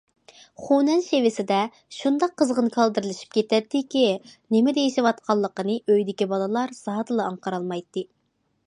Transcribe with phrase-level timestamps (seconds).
[0.67, 1.59] خۇنەن شېۋىسىدە
[1.97, 4.03] شۇنداق قىزغىن كالدىرلىشىپ كېتەتتىكى،
[4.57, 8.09] نېمە دېيىشىۋاتقانلىقىنى ئۆيدىكى بالىلار زادىلا ئاڭقىرالمايتتى.